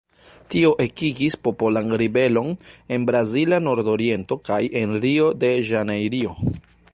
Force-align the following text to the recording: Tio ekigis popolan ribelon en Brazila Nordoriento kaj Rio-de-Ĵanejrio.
Tio 0.53 0.69
ekigis 0.85 1.35
popolan 1.47 1.93
ribelon 2.01 2.49
en 2.97 3.05
Brazila 3.11 3.61
Nordoriento 3.67 4.39
kaj 4.51 4.59
Rio-de-Ĵanejrio. 5.05 6.35